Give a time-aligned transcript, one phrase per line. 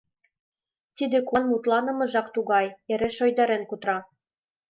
[0.95, 3.97] Тиде куван мутланымыжак тугай, эре шуйдарен кутыра.